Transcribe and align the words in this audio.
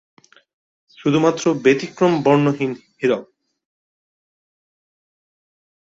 শুধুমাত্র 0.97 1.43
ব্যতিক্রম 1.63 2.13
বর্ণহীন 2.23 2.71
হীরক। 2.97 3.23